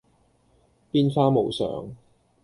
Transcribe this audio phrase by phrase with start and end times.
[0.89, 1.95] 變化無常